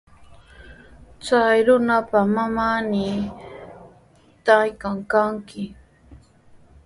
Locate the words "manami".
2.35-3.05